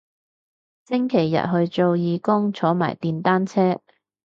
[0.87, 3.79] 星期日去做義工坐埋電單車